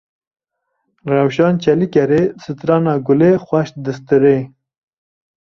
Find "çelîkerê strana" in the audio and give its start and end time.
1.63-2.95